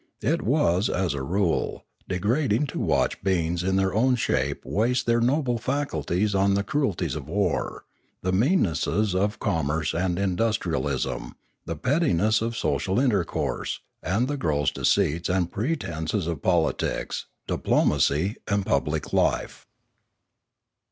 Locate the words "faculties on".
5.59-6.55